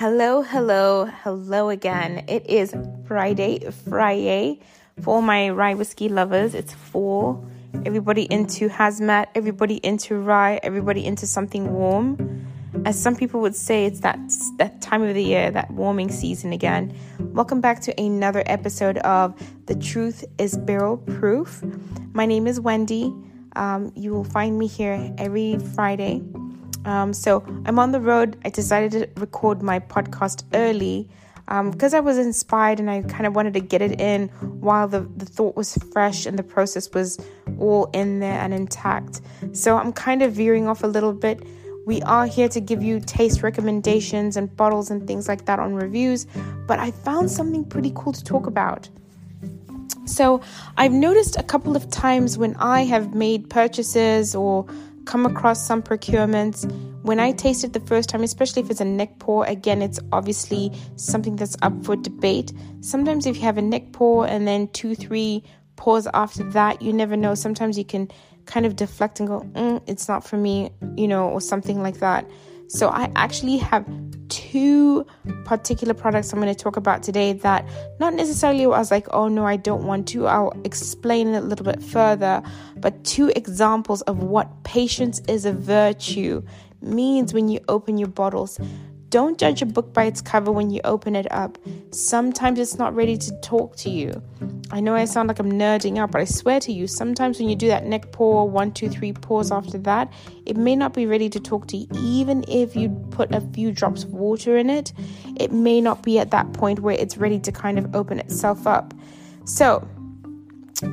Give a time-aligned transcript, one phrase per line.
[0.00, 2.24] Hello, hello, hello again.
[2.26, 2.74] It is
[3.06, 4.60] Friday, Friday
[5.02, 6.54] for my rye whiskey lovers.
[6.54, 7.44] It's fall.
[7.84, 12.46] Everybody into hazmat, everybody into rye, everybody into something warm.
[12.86, 14.18] As some people would say, it's that
[14.56, 16.96] that time of the year, that warming season again.
[17.18, 21.62] Welcome back to another episode of The Truth is Barrel Proof.
[22.14, 23.12] My name is Wendy.
[23.54, 26.22] Um, you will find me here every Friday
[26.84, 28.38] um, so I'm on the road.
[28.44, 31.08] I decided to record my podcast early
[31.46, 34.28] because um, I was inspired and I kind of wanted to get it in
[34.60, 37.18] while the, the thought was fresh and the process was
[37.58, 39.20] all in there and intact.
[39.52, 41.42] So I'm kind of veering off a little bit.
[41.86, 45.74] We are here to give you taste recommendations and bottles and things like that on
[45.74, 46.26] reviews,
[46.68, 48.88] but I found something pretty cool to talk about.
[50.04, 50.40] So,
[50.76, 54.66] I've noticed a couple of times when I have made purchases or
[55.10, 56.70] come across some procurements.
[57.02, 59.98] When I taste it the first time, especially if it's a neck pour, again, it's
[60.12, 62.52] obviously something that's up for debate.
[62.80, 65.42] Sometimes, if you have a neck pour and then two, three
[65.74, 67.34] pours after that, you never know.
[67.34, 68.08] Sometimes you can
[68.46, 71.98] kind of deflect and go, mm, it's not for me, you know, or something like
[71.98, 72.24] that.
[72.70, 73.84] So I actually have
[74.28, 75.04] two
[75.44, 79.26] particular products I'm going to talk about today that not necessarily I was like, oh
[79.26, 80.28] no, I don't want to.
[80.28, 82.42] I'll explain it a little bit further.
[82.76, 86.44] But two examples of what patience is a virtue
[86.80, 88.60] means when you open your bottles.
[89.08, 91.58] Don't judge a book by its cover when you open it up.
[91.90, 94.22] Sometimes it's not ready to talk to you.
[94.72, 97.48] I know I sound like I'm nerding out, but I swear to you, sometimes when
[97.48, 100.12] you do that neck pour, one, two, three pours after that,
[100.46, 101.86] it may not be ready to talk to you.
[101.94, 104.92] Even if you put a few drops of water in it,
[105.38, 108.66] it may not be at that point where it's ready to kind of open itself
[108.66, 108.94] up.
[109.44, 109.86] So,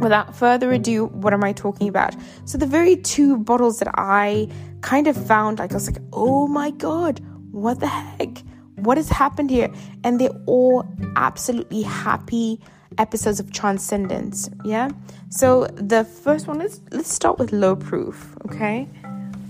[0.01, 2.15] without further ado, what am I talking about?
[2.45, 4.49] So, the very two bottles that I
[4.81, 7.21] kind of found, like, I was like, oh my god
[7.57, 8.43] what the heck?
[8.75, 9.73] What has happened here?
[10.03, 12.61] And they're all absolutely happy
[12.97, 14.49] episodes of transcendence.
[14.63, 14.89] Yeah.
[15.29, 18.35] So the first one let's let's start with low proof.
[18.45, 18.87] Okay.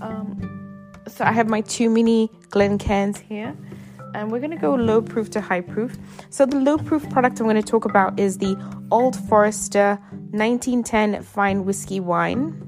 [0.00, 0.58] Um,
[1.06, 3.56] so I have my two mini glen Glencairns here,
[4.14, 5.96] and we're gonna go low proof to high proof.
[6.30, 8.56] So the low proof product I'm gonna talk about is the
[8.90, 9.98] Old Forester
[10.30, 12.64] 1910 Fine Whiskey Wine.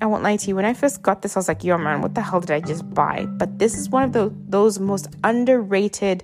[0.00, 0.56] I won't lie to you.
[0.56, 2.60] When I first got this, I was like, yo, man, what the hell did I
[2.60, 3.26] just buy?
[3.38, 6.22] But this is one of the, those most underrated,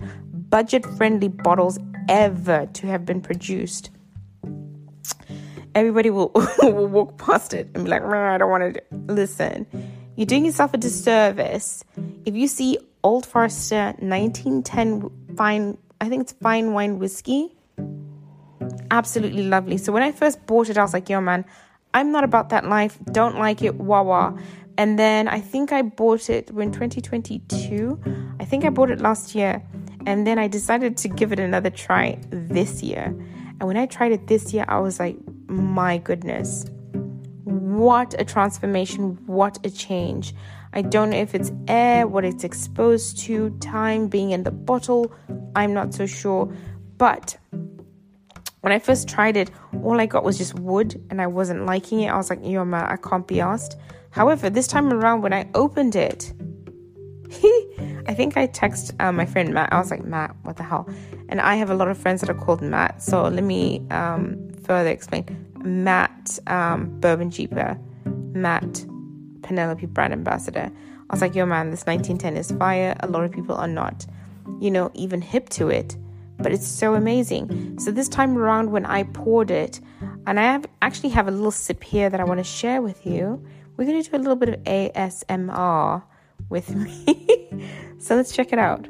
[0.50, 1.78] budget friendly bottles
[2.09, 3.91] ever to have been produced.
[5.75, 9.66] Everybody will, will walk past it and be like, I don't want to listen.
[10.16, 11.84] You're doing yourself a disservice
[12.25, 17.56] if you see Old Forester 1910 fine, I think it's fine wine whiskey.
[18.91, 19.78] Absolutely lovely.
[19.78, 21.44] So when I first bought it, I was like, yo, man,
[21.94, 24.37] I'm not about that life, don't like it, wah wah.
[24.77, 28.00] And then I think I bought it in 2022.
[28.39, 29.62] I think I bought it last year.
[30.06, 33.05] And then I decided to give it another try this year.
[33.05, 35.16] And when I tried it this year, I was like,
[35.47, 36.66] my goodness,
[37.44, 40.34] what a transformation, what a change.
[40.72, 45.12] I don't know if it's air, what it's exposed to, time being in the bottle.
[45.55, 46.54] I'm not so sure.
[46.97, 47.36] But
[48.60, 49.51] when I first tried it,
[49.83, 52.09] all I got was just wood and I wasn't liking it.
[52.09, 53.77] I was like, yo, man, I can't be asked.
[54.10, 56.33] However, this time around, when I opened it,
[58.06, 59.72] I think I texted uh, my friend Matt.
[59.72, 60.88] I was like, Matt, what the hell?
[61.28, 63.02] And I have a lot of friends that are called Matt.
[63.02, 65.24] So let me um, further explain.
[65.62, 67.78] Matt um, Bourbon Jeeper,
[68.32, 68.84] Matt
[69.42, 70.70] Penelope brand ambassador.
[70.70, 72.97] I was like, yo, man, this 1910 is fire.
[73.00, 74.06] A lot of people are not,
[74.60, 75.97] you know, even hip to it
[76.42, 77.78] but it's so amazing.
[77.78, 79.80] So this time around, when I poured it,
[80.26, 83.04] and I have, actually have a little sip here that I want to share with
[83.06, 83.44] you,
[83.76, 86.02] we're going to do a little bit of ASMR
[86.50, 87.66] with me.
[87.98, 88.86] so let's check it out.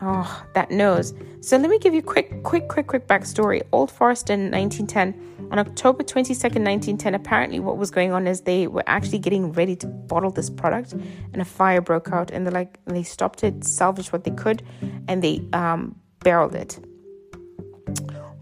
[0.00, 1.12] Oh, that nose.
[1.40, 3.62] So let me give you quick, quick, quick, quick backstory.
[3.72, 8.84] Old Forester 1910, on October 22nd, 1910, apparently what was going on is they were
[8.86, 12.78] actually getting ready to bottle this product and a fire broke out and they like,
[12.84, 14.62] they stopped it, salvaged what they could,
[15.08, 16.78] and they um, barreled it.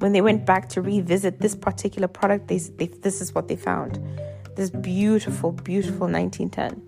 [0.00, 3.56] When they went back to revisit this particular product, they, they, this is what they
[3.56, 3.98] found.
[4.56, 6.82] This beautiful, beautiful 1910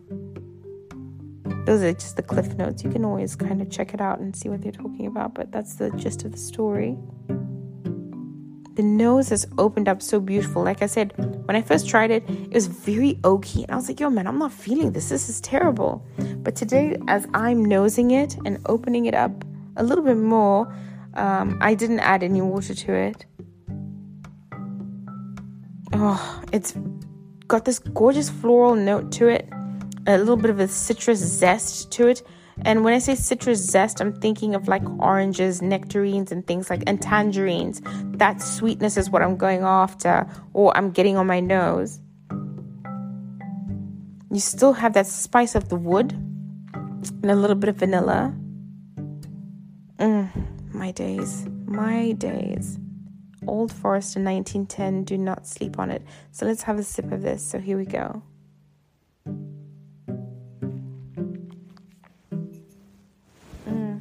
[1.69, 2.83] those are just the cliff notes.
[2.83, 5.53] You can always kind of check it out and see what they're talking about, but
[5.53, 6.97] that's the gist of the story.
[8.75, 10.63] The nose has opened up so beautiful.
[10.63, 11.13] Like I said,
[11.47, 13.65] when I first tried it, it was very oaky.
[13.65, 15.11] And I was like, yo, man, I'm not feeling this.
[15.11, 16.07] This is terrible.
[16.39, 19.45] But today, as I'm nosing it and opening it up
[19.77, 20.75] a little bit more,
[21.15, 23.27] um, I didn't add any water to it.
[25.93, 26.75] Oh, it's
[27.49, 29.49] got this gorgeous floral note to it
[30.07, 32.23] a little bit of a citrus zest to it.
[32.63, 36.83] And when I say citrus zest, I'm thinking of like oranges, nectarines, and things like,
[36.87, 37.83] and tangerines.
[38.17, 42.01] That sweetness is what I'm going after, or I'm getting on my nose.
[44.31, 48.35] You still have that spice of the wood and a little bit of vanilla.
[49.99, 52.79] Mm, my days, my days.
[53.49, 56.03] Old Forester 1910, do not sleep on it.
[56.31, 57.43] So let's have a sip of this.
[57.43, 58.23] So here we go.
[63.67, 64.01] Mm.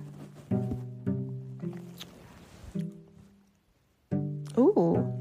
[4.57, 5.13] Ooh.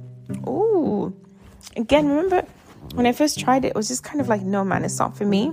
[0.49, 1.15] Ooh.
[1.77, 2.45] Again, remember
[2.95, 5.17] when I first tried it, it was just kind of like, no, man, it's not
[5.17, 5.53] for me.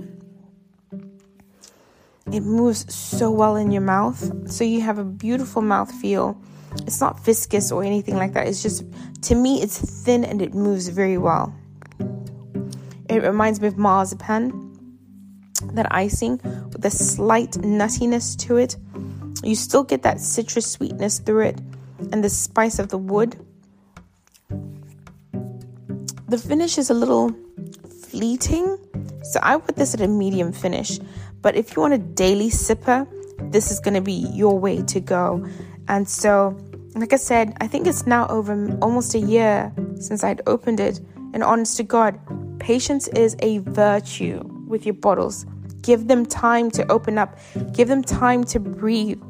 [2.32, 4.50] It moves so well in your mouth.
[4.50, 6.40] So you have a beautiful mouth feel.
[6.86, 8.46] It's not viscous or anything like that.
[8.46, 8.84] It's just,
[9.22, 11.54] to me, it's thin and it moves very well.
[13.08, 14.60] It reminds me of marzipan,
[15.72, 16.40] that icing
[16.72, 18.76] with a slight nuttiness to it.
[19.42, 21.60] You still get that citrus sweetness through it
[22.12, 23.36] and the spice of the wood
[26.34, 27.30] the finish is a little
[28.08, 28.76] fleeting.
[29.22, 30.98] So I put this at a medium finish.
[31.42, 33.06] But if you want a daily sipper,
[33.52, 35.46] this is going to be your way to go.
[35.88, 36.56] And so,
[36.94, 41.00] like I said, I think it's now over almost a year since I'd opened it.
[41.32, 42.18] And honest to God,
[42.60, 45.46] patience is a virtue with your bottles.
[45.82, 47.38] Give them time to open up,
[47.72, 49.20] give them time to breathe.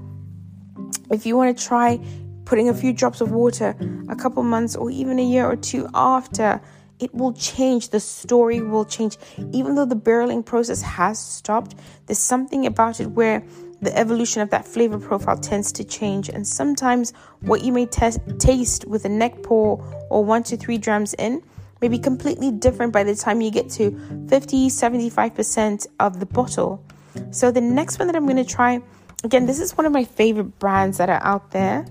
[1.10, 2.00] If you want to try
[2.44, 3.74] putting a few drops of water
[4.08, 6.60] a couple months or even a year or two after
[7.00, 7.88] it will change.
[7.90, 9.16] The story will change.
[9.52, 11.74] Even though the barreling process has stopped,
[12.06, 13.42] there's something about it where
[13.80, 16.28] the evolution of that flavor profile tends to change.
[16.28, 21.14] And sometimes what you may taste with a neck pour or one to three drams
[21.14, 21.42] in
[21.80, 23.90] may be completely different by the time you get to
[24.28, 26.84] 50, 75% of the bottle.
[27.30, 28.80] So the next one that I'm going to try,
[29.22, 31.86] again, this is one of my favorite brands that are out there.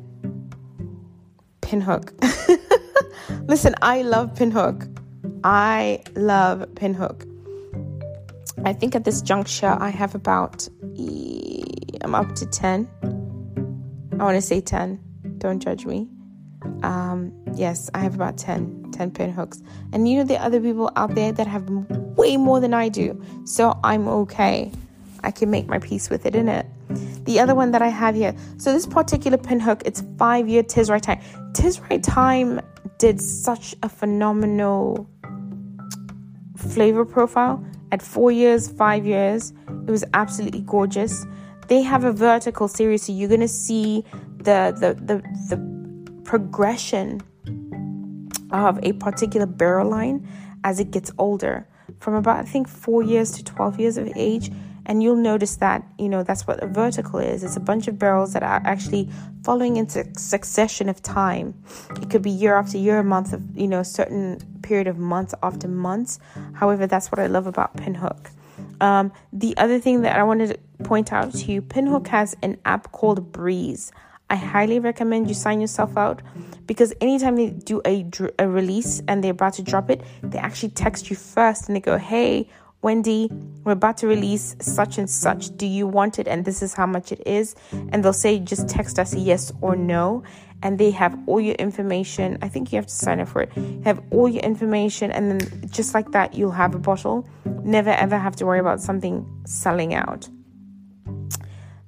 [1.61, 2.11] Pinhook.
[3.47, 4.89] Listen, I love Pinhook.
[5.43, 7.29] I love Pinhook.
[8.65, 10.67] I think at this juncture I have about
[12.13, 12.87] Up to 10.
[14.19, 14.99] I want to say 10.
[15.39, 16.07] Don't judge me.
[16.83, 19.61] Um, yes, I have about 10, 10 Pinhooks.
[19.91, 22.89] And you know, there are other people out there that have way more than I
[22.89, 23.21] do.
[23.45, 24.71] So I'm okay.
[25.23, 26.65] I can make my peace with it, in it.
[27.25, 28.35] The other one that I have here.
[28.57, 31.21] So this particular Pinhook, it's five year Tiz Rye Time.
[31.53, 32.61] Tiz Rye Time
[32.97, 35.09] did such a phenomenal
[36.57, 39.53] flavor profile at four years, five years.
[39.87, 41.25] It was absolutely gorgeous.
[41.73, 44.05] They have a vertical series, so you're gonna see
[44.37, 45.15] the the the,
[45.49, 45.57] the
[46.23, 47.19] progression
[48.51, 50.27] of a particular barrel line
[50.63, 51.67] as it gets older.
[51.97, 54.51] From about I think four years to twelve years of age,
[54.85, 57.43] and you'll notice that you know that's what a vertical is.
[57.43, 59.09] It's a bunch of barrels that are actually
[59.43, 61.55] following into succession of time.
[61.99, 65.67] It could be year after year month of you know certain period of months after
[65.67, 66.19] months.
[66.53, 68.29] However that's what i love about pinhook
[68.83, 72.57] um, the other thing that i wanted to point out to you pinhook has an
[72.65, 73.91] app called breeze
[74.29, 76.23] I highly recommend you sign yourself out
[76.65, 78.03] because anytime they do a,
[78.39, 81.79] a release and they're about to drop it, they actually text you first and they
[81.79, 82.49] go, Hey,
[82.81, 83.29] Wendy,
[83.63, 85.55] we're about to release such and such.
[85.55, 86.27] Do you want it?
[86.27, 87.55] And this is how much it is.
[87.71, 90.23] And they'll say, just text us yes or no.
[90.63, 92.39] And they have all your information.
[92.41, 93.51] I think you have to sign up for it.
[93.83, 95.11] Have all your information.
[95.11, 97.27] And then just like that, you'll have a bottle.
[97.63, 100.27] Never ever have to worry about something selling out.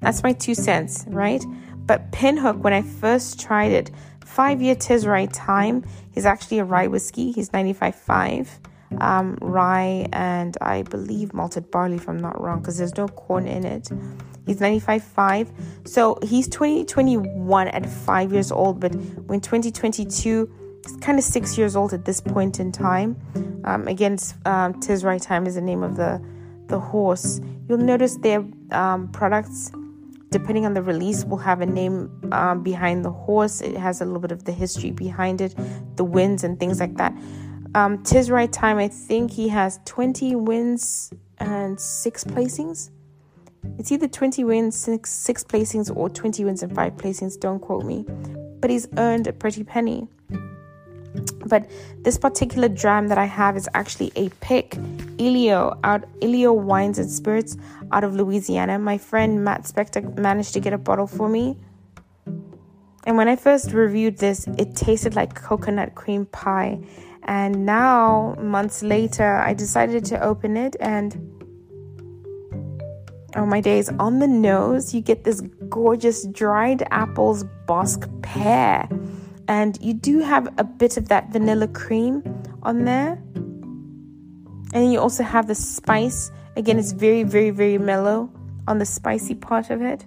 [0.02, 1.44] That's my two cents, right?
[1.78, 3.92] But Pinhook, when I first tried it,
[4.26, 7.32] five year Rye Time, he's actually a rye whiskey.
[7.32, 8.48] He's 95.5
[9.02, 13.48] um, rye, and I believe malted barley, if I'm not wrong, because there's no corn
[13.48, 13.90] in it.
[14.46, 15.88] He's 95.5.
[15.88, 20.50] So he's 2021 at five years old, but when 2022,
[20.84, 23.18] he's kind of six years old at this point in time.
[23.64, 26.22] Um, again, um, Tiz Rye Time is the name of the,
[26.68, 27.42] the horse.
[27.68, 29.72] You'll notice their um, products,
[30.30, 33.62] depending on the release, will have a name um, behind the horse.
[33.62, 35.56] It has a little bit of the history behind it,
[35.96, 37.14] the wins, and things like that.
[37.74, 42.92] Um, Tiz Rye Time, I think he has 20 wins and six placings.
[43.78, 47.40] It's either 20 wins, six, six placings, or 20 wins and five placings.
[47.40, 48.06] Don't quote me.
[48.60, 50.08] But he's earned a pretty penny.
[51.46, 51.70] But
[52.00, 54.78] this particular dram that I have is actually a pick,
[55.20, 57.58] Elio out Elio Wines and Spirits
[57.92, 58.80] out of Louisiana.
[58.80, 61.58] My friend Matt Spector managed to get a bottle for me.
[63.06, 66.80] And when I first reviewed this, it tasted like coconut cream pie.
[67.24, 71.35] And now, months later, I decided to open it and
[73.36, 78.88] oh my days, on the nose, you get this gorgeous dried apples Bosc pear.
[79.48, 82.24] And you do have a bit of that vanilla cream
[82.64, 83.22] on there.
[84.74, 86.32] And you also have the spice.
[86.56, 88.32] Again, it's very, very, very mellow
[88.68, 90.06] on the spicy part of it.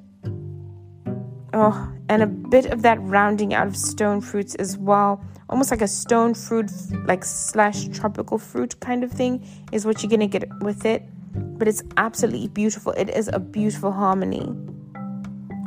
[1.52, 5.24] Oh, and a bit of that rounding out of stone fruits as well.
[5.48, 6.70] Almost like a stone fruit,
[7.06, 11.02] like slash tropical fruit kind of thing, is what you're gonna get with it.
[11.58, 12.92] But it's absolutely beautiful.
[12.92, 14.54] It is a beautiful harmony.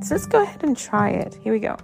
[0.04, 1.38] So let's go ahead and try it.
[1.44, 1.76] Here we go.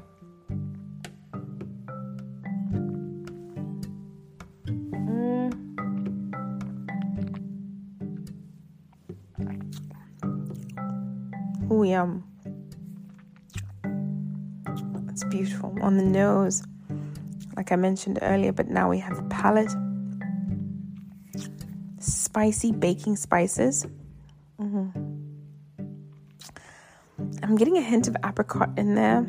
[11.69, 12.23] Oh, yum.
[15.09, 16.63] It's beautiful on the nose,
[17.57, 19.71] like I mentioned earlier, but now we have the palate.
[22.37, 23.87] Spicy baking spices.
[24.61, 24.89] Mm-hmm.
[27.41, 29.25] I'm getting a hint of apricot in there,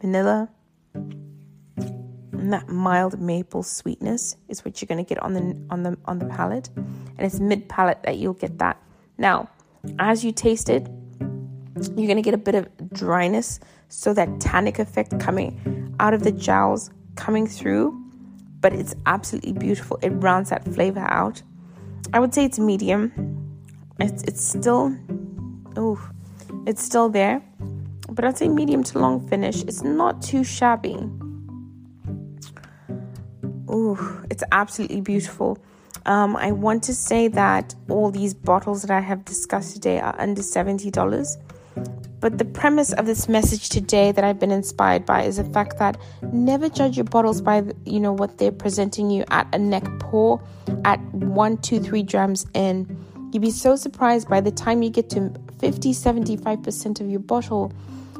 [0.00, 0.48] vanilla,
[0.94, 5.96] and that mild maple sweetness is what you're going to get on the on the
[6.06, 8.76] on the palate, and it's mid palate that you'll get that.
[9.16, 9.48] Now,
[10.00, 10.88] as you taste it,
[11.20, 16.24] you're going to get a bit of dryness, so that tannic effect coming out of
[16.24, 17.96] the jowls coming through,
[18.60, 20.00] but it's absolutely beautiful.
[20.02, 21.44] It rounds that flavor out.
[22.12, 23.12] I would say it's medium.
[23.98, 24.96] It's it's still
[25.76, 26.00] oh,
[26.66, 27.42] it's still there,
[28.08, 29.62] but I'd say medium to long finish.
[29.62, 30.98] It's not too shabby.
[33.70, 33.98] Ooh,
[34.30, 35.58] it's absolutely beautiful.
[36.06, 40.14] Um, I want to say that all these bottles that I have discussed today are
[40.18, 41.36] under $70.
[42.20, 45.78] But the premise of this message today that I've been inspired by is the fact
[45.78, 45.96] that
[46.32, 50.40] never judge your bottles by you know what they're presenting you at a neck pour
[50.84, 53.06] at one, two, three drams in.
[53.32, 57.72] You'd be so surprised by the time you get to 50, 75% of your bottle,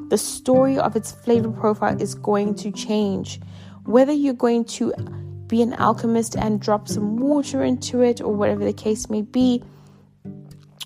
[0.09, 3.41] the story of its flavor profile is going to change.
[3.85, 4.93] Whether you're going to
[5.47, 9.63] be an alchemist and drop some water into it or whatever the case may be,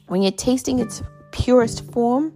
[0.09, 1.03] when you're tasting its
[1.33, 2.33] purest form,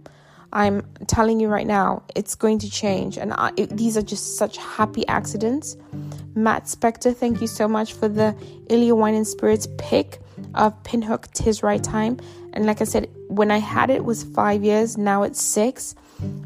[0.51, 3.17] I'm telling you right now, it's going to change.
[3.17, 5.77] And I, it, these are just such happy accidents.
[6.35, 8.35] Matt Spector, thank you so much for the
[8.69, 10.19] Ilya Wine and Spirits pick
[10.55, 12.17] of Pinhook Tiz Rye Time.
[12.53, 15.95] And like I said, when I had it was five years, now it's six.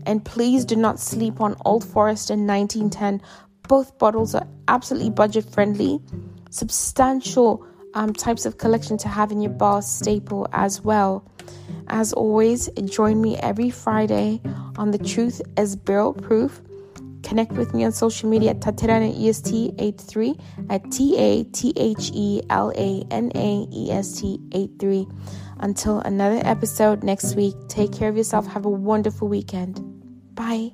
[0.06, 3.22] And please do not sleep on Old Forester 1910.
[3.68, 6.02] Both bottles are absolutely budget friendly,
[6.50, 11.26] substantial um, types of collection to have in your bar staple as well.
[11.88, 14.42] As always, join me every Friday
[14.78, 16.62] on The Truth is Barrel Proof.
[17.24, 22.42] Connect with me on social media at Tathelana EST83 at T A T H E
[22.50, 25.08] L A N A E S T 83.
[25.60, 28.46] Until another episode next week, take care of yourself.
[28.48, 29.82] Have a wonderful weekend.
[30.36, 30.74] Bye.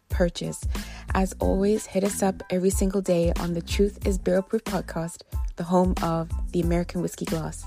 [0.11, 0.61] purchase.
[1.15, 5.23] As always, hit us up every single day on the Truth is Barrel Proof podcast,
[5.55, 7.65] the home of the American Whiskey Glass.